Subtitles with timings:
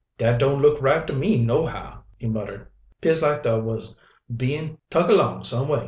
[0.17, 2.65] "Dat don't look right to me, nohow!" he muttered.
[3.01, 3.99] "'Pears lak da was
[4.35, 5.79] bein' tuk along sumway!"